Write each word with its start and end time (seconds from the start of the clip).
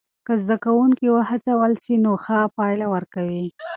که 0.25 0.33
زده 0.43 0.55
کوونکي 0.65 1.07
وهڅول 1.15 1.71
سی 1.83 1.93
نو 2.03 2.11
ښه 2.23 2.37
پایله 2.57 2.85
ورکوي. 2.93 3.45